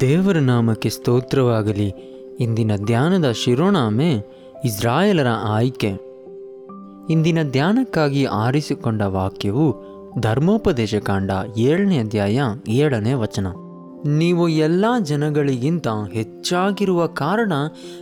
[0.00, 1.92] ದೇವರ ನಾಮಕ್ಕೆ ಸ್ತೋತ್ರವಾಗಲಿ.
[2.40, 4.22] ಇಂದಿನ ಧ್ಯಾನದ ಶಿರೋನಾಮೆ
[4.64, 5.88] ಇಸ್ರಾಯೇಲರ ಆಯ್ಕೆ.
[7.10, 9.74] ಇಂದಿನ ಧ್ಯಾನಕ್ಕಾಗಿ ಆರಿಸಿಕೊಂಡ ವಾಕ್ಯವು
[10.20, 13.46] ಧರ್ಮೋಪದೇಶ ಕಾಂಡ ಏಳನೇ ಅಧ್ಯಾಯ ಏಳನೇ ವಚನ.
[14.06, 17.52] ನೀವು ಎಲ್ಲ ಜನಗಳಿಗಿಂತ ಹೆಚ್ಚಾಗಿರುವ ಕಾರಣ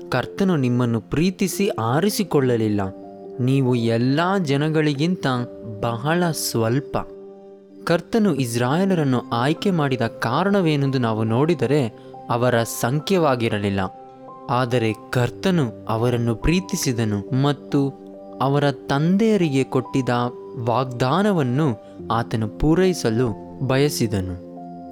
[0.09, 2.80] ಕರ್ತನು ನಿಮ್ಮನ್ನು ಪ್ರೀತಿಸಿ ಆರಿಸಿಕೊಳ್ಳಲಿಲ್ಲ.
[3.41, 5.27] ನೀವು ಎಲ್ಲ ಜನಗಳಿಗಿಂತ
[5.80, 6.98] ಬಹಳ ಸ್ವಲ್ಪ.
[7.84, 11.87] ಕರ್ತನು ಇಸ್ರಾಯೇಲರನ್ನು ಆಯ್ಕೆ ಮಾಡಿದ ಕಾರಣವೇನೆಂದು ನಾವು ನೋಡಿದರೆ
[12.30, 13.80] ಅವರ ಸಂಖ್ಯವಾಗಿರಲಿಲ್ಲ.
[14.51, 17.91] ಆದರೆ ಕರ್ತನು ಅವರನ್ನು ಪ್ರೀತಿಸಿದನು ಮತ್ತು
[18.41, 20.09] ಅವರ ತಂದೆಯರಿಗೆ ಕೊಟ್ಟಿದ್ದ
[20.59, 24.51] ವಾಗ್ದಾನವನ್ನು ಆತನು ಪೂರೈಸಲು ಬಯಸಿದನು.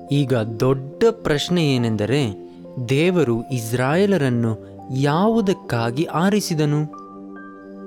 [0.08, 2.50] ಈಗ ದೊಡ್ಡ ಪ್ರಶ್ನೆ ಏನೆಂದರೆ
[2.88, 7.07] ದೇವರು ಇಸ್ರಾಯೇಲರನ್ನು ಯಾವುದಕ್ಕಾಗಿ ಆರಿಸಿದನು?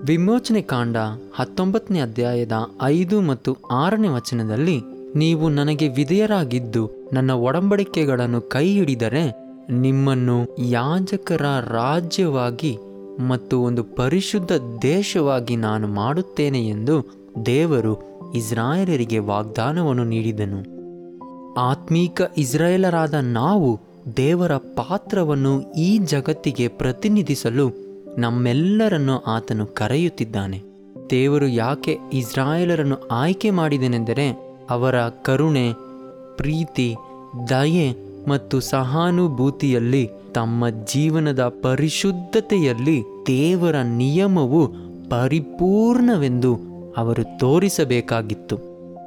[0.05, 0.97] ವಿಮೋಚನೆ ಕಾಂಡ
[1.35, 2.51] ಹತ್ತೊಂಬತ್ತನೇ ಅಧ್ಯಾಯದ
[2.83, 4.81] ಐದು ಮತ್ತು ಆರನೇ ವಚನದಲ್ಲಿ,
[5.15, 9.23] ನೀವು ನನಗೆ ವಿಧೇಯರಾಗಿದ್ದು ನನ್ನ ಒಡಂಬಡಿಕೆಗಳನ್ನು ಕೈ ಹಿಡಿದರೆ
[9.69, 12.77] ನಿಮ್ಮನ್ನು ಯಾಜಕರ ರಾಜ್ಯವಾಗಿ
[13.27, 16.95] ಮತ್ತು ಒಂದು ಪರಿಶುದ್ಧ ದೇಶವಾಗಿ ನಾನು ಮಾಡುತ್ತೇನೆ ಎಂದು
[17.45, 17.93] ದೇವರು
[18.35, 20.59] ಇಸ್ರಾಯೇಲರಿಗೆ ವಾಗ್ದಾನವನ್ನು ನೀಡಿದನು.
[21.71, 23.79] ಆತ್ಮೀಕ ಇಸ್ರಾಯೇಲರಾದ ನಾವು
[24.17, 30.61] ದೇವರ ಪಾತ್ರವನ್ನು ಈ ಜಗತ್ತಿಗೆ ಪ್ರತಿನಿಧಿಸಲು ನಮ್ಮೆಲ್ಲರನ್ನು ಆತನು ಕರೆಯುತ್ತಿದ್ದಾನೆ.
[31.09, 35.73] ದೇವರು ಯಾಕೆ ಇಸ್ರಾಯೇಲರನ್ನು ಆಯ್ಕೆ ಮಾಡಿದನೆಂದರೆ ಅವರ ಕರುಣೆ,
[36.37, 36.95] ಪ್ರೀತಿ,
[37.49, 37.95] ದಯೆ
[38.29, 44.67] ಮತ್ತು ಸಹಾನುಭೂತಿಯಲ್ಲಿ, ತಮ್ಮ ಜೀವನದ ಪರಿಶುದ್ಧತೆಯಲ್ಲಿ ದೇವರ ನಿಯಮವು
[45.09, 46.59] ಪರಿಪೂರ್ಣವೆಂದು
[46.97, 48.57] ಅವರು ತೋರಿಸಬೇಕಾಗಿತ್ತು.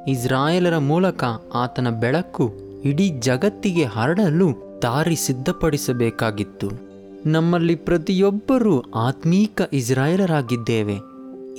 [0.07, 2.53] ಇಸ್ರಾಯೇಲರ ಮೂಲಕ ಆತನ ಬೆಳಕು
[2.85, 6.94] ಇಡೀ ಜಗತ್ತಿಗೆ ಹರಡಲು ದಾರಿ ಸಿದ್ಧಪಡಿಸಬೇಕಾಗಿತ್ತು.
[7.25, 10.95] ನಮ್ಮಲ್ಲಿ ಪ್ರತಿಯೊಬ್ಬರೂ ಆತ್ಮೀಕ ಇಸ್ರಾಯೇಲರಾಗಿದ್ದೇವೆ.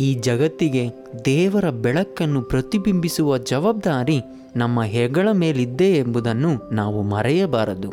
[0.00, 0.88] ಈ ಜಗತ್ತಿಗೆ
[1.24, 4.20] ದೇವರ ಬೆಳಕನ್ನು ಪ್ರತಿಬಿಂಬಿಸುವ ಜವಾಬ್ದಾರಿ
[4.56, 7.92] ನಮ್ಮ ಹೆಗಳ ಮೇಲಿದ್ದೇ ಎಂಬುದನ್ನು ನಾವು ಮರೆಯಬಾರದು.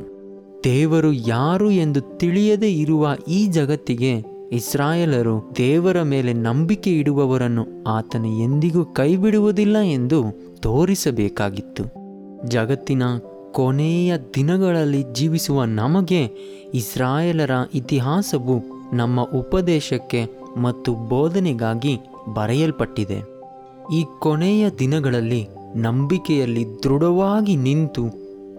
[0.64, 9.78] ದೇವರು ಯಾರು ಎಂದು ತಿಳಿಯದೇ ಇರುವ ಈ ಜಗತ್ತಿಗೆ ಇಸ್ರಾಯೇಲರು ದೇವರ ಮೇಲೆ ನಂಬಿಕೆ ಇಡುವವರನ್ನು ಆತನು ಎಂದಿಗೂ ಕೈಬಿಡುವುದಿಲ್ಲ
[9.78, 10.24] ಎಂದು
[10.60, 11.84] ತೋರಿಸಬೇಕಾಗಿತ್ತು.
[12.50, 13.04] ಜಗತ್ತಿನ
[13.54, 16.22] ಕೊನೆಯ ದಿನಗಳಲ್ಲಿ ಜೀವಿಸುವ ನಮಗೆ
[16.74, 18.56] ಇಸ್ರಾಯೇಲರ ಇತಿಹಾಸವು
[18.96, 20.26] ನಮ್ಮ ಉಪದೇಶಕ್ಕೆ
[20.58, 22.00] ಮತ್ತು ಬೋಧನೆಗಾಗಿ
[22.34, 23.20] ಬರೆಯಲ್ಪಟ್ಟಿದೆ.
[23.94, 28.04] ಈ ಕೊನೆಯ ದಿನಗಳಲ್ಲಿ ನಂಬಿಕೆಯಲ್ಲಿ ದೃಢವಾಗಿ ನಿಂತು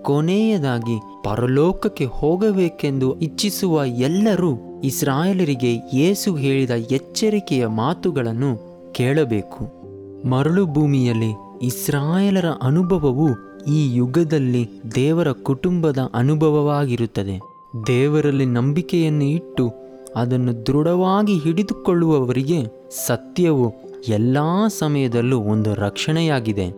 [0.02, 8.52] ಕೊನೆಯದಾಗಿ ಪರಲೋಕಕ್ಕೆ ಹೋಗಬೇಕೆಂದು ಇಚ್ಛಿಸುವ ಎಲ್ಲರೂ ಇಸ್ರಾಯೇಲರಿಗೆ ಯೇಸು ಹೇಳಿದ ಎಚ್ಚರಿಕೆಯ ಮಾತುಗಳನ್ನು
[8.92, 9.84] ಕೇಳಬೇಕು.
[10.28, 11.32] ಮರಳು ಭೂಮಿಯಲ್ಲಿ
[11.62, 13.28] ಇಸ್ರಾಯೇಲರ ಅನುಭವವು
[13.68, 17.40] ಈ ಯುಗದಲ್ಲಿ ದೇವರ ಕುಟುಂಬದ ಅನುಭವವಾಗಿರುತ್ತದೆ.
[17.86, 19.72] ದೇವರಲ್ಲಿ ನಂಬಿಕೆಯನ್ನು ಇಟ್ಟು
[20.16, 22.64] ಅದನ್ನು ದೃಢವಾಗಿ ಹಿಡಿದುಕೊಳ್ಳುವವರಿಗೆ
[23.06, 23.74] ಸತ್ಯವು
[24.08, 24.38] ಎಲ್ಲ
[24.78, 26.72] ಸಮಯದಲ್ಲೂ ಒಂದು ರಕ್ಷಣೆಯಾಗಿದೆ.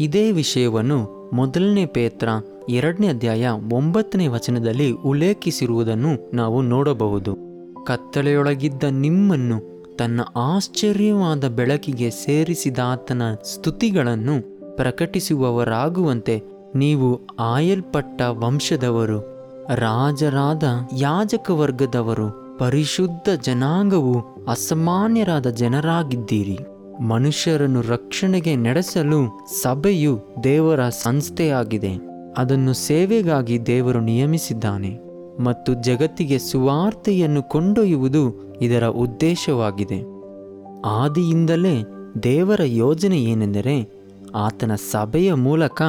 [0.00, 2.28] ಇದೇ ವಿಷಯವನ್ನು ಮೊದಲನೇ ಪೇತ್ರ
[2.68, 7.52] ಎರಡನೇ ಅಧ್ಯಾಯ ಒಂಬತ್ತನೇ ವಚನದಲ್ಲಿ ಉಲ್ಲೇಖಿಸಿರುವುದನ್ನು ನಾವು ನೋಡಬಹುದು.
[7.84, 16.42] ಕತ್ತಲೆಯೊಳಗಿದ್ದ ನಿಮ್ಮನ್ನು ತನ್ನ ಆಶ್ಚರ್ಯವಾದ ಬೆಳಕಿಗೆ ಸೇರಿಸಿದಾತನ ಸ್ತುತಿಗಳನ್ನು ಪ್ರಕಟಿಸುವವರಾಗುವಂತೆ
[16.74, 19.20] ನೀವು ಆಯಲ್ಪಟ್ಟ ವಂಶದವರು,
[19.74, 20.62] ರಾಜರಾದ
[20.98, 26.58] ಯಾಜಕ ವರ್ಗದವರು ಪರಿಶುದ್ಧ ಜನಾಂಗವು ಅಸಾಮಾನ್ಯರಾದ ಜನರಾಗಿದ್ದೀರಿ.
[27.00, 31.98] ಮನುಷ್ಯರನ್ನು ರಕ್ಷಣೆಗೆ ನಡೆಸಲು ಸಭೆಯು ದೇವರ ಸಂಸ್ಥೆಯಾಗಿದೆ.
[32.36, 34.98] ಅದನ್ನು ಸೇವೆಗಾಗಿ ದೇವರು ನಿಯಮಿಸಿದ್ದಾನೆ
[35.42, 40.02] ಮತ್ತು ಜಗತ್ತಿಗೆ ಸುವಾರ್ತೆಯನ್ನು ಕೊಂಡೊಯ್ಯುವುದು ಇದರ ಉದ್ದೇಶವಾಗಿದೆ.
[40.84, 41.82] ಆದಿಯಿಂದಲೇ
[42.22, 44.01] ದೇವರ ಯೋಜನೆ ಏನೆಂದರೆ
[44.34, 45.82] ಆತನ ಸಭೆಯ ಮೂಲಕ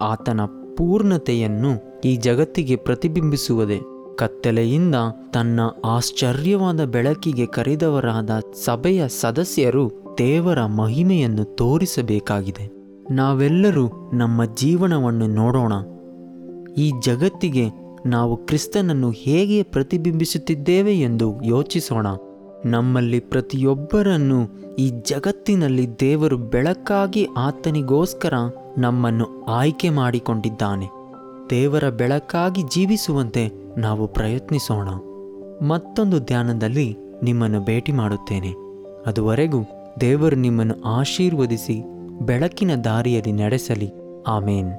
[0.00, 0.40] ಆತನ
[0.76, 3.80] ಪೂರ್ಣತೆಯನ್ನು ಈ ಜಗತ್ತಿಗೆ ಪ್ರತಿಬಿಂಬಿಸುವುದೇ.
[4.18, 4.94] ಕತ್ತಲೆಯಿಂದ
[5.32, 8.30] ತನ್ನ ಆಶ್ಚರ್ಯವಾದ ಬೆಳಕಿಗೆ ಕರೆದವರಾದ
[8.64, 12.70] ಸಭೆಯ ಸದಸ್ಯರು ದೇವರ ಮಹಿಮೆಯನ್ನು ತೋರಿಸಬೇಕಾಗಿದೆ.
[13.10, 15.72] ನಾವೆಲ್ಲರೂ ನಮ್ಮ ಜೀವನವನ್ನು ನೋಡೋಣ.
[16.72, 22.06] ಈ ಜಗತ್ತಿಗೆ ನಾವು ಕ್ರಿಸ್ತನನ್ನು ಹೇಗೆ ಪ್ರತಿಬಿಂಬಿಸುತ್ತಿದ್ದೇವೆ ಎಂದು ಯೋಚಿಸೋಣ.
[22.70, 28.34] ನಮ್ಮಲ್ಲಿ ಪ್ರತಿಯೊಬ್ಬರನ್ನು ಈ ಜಗತ್ತಿನಲ್ಲಿ ದೇವರು ಬೆಳಕಾಗಿ ಆತನಿಗೋಸ್ಕರ
[28.78, 30.86] ನಮ್ಮನ್ನು ಆಯ್ಕೆ ಮಾಡಿಕೊಂಡಿದ್ದಾನೆ.
[31.50, 34.88] ದೇವರ ಬೆಳಕಾಗಿ ಜೀವಿಸುವಂತೆ ನಾವು ಪ್ರಯತ್ನಿಸೋಣ.
[35.66, 38.52] ಮತ್ತೊಂದು ಧ್ಯಾನದಲ್ಲಿ ನಿಮ್ಮನ್ನು ಭೇಟಿ ಮಾಡುತ್ತೇನೆ.
[39.06, 39.64] ಅದುವರೆಗೂ
[40.00, 41.84] ದೇವರು ನಿಮ್ಮನ್ನು ಆಶೀರ್ವದಿಸಿ
[42.20, 43.90] ಬೆಳಕಿನ ದಾರಿಯಲ್ಲಿ ನಡೆಸಲಿ.
[44.26, 44.72] ಆಮೇನ್.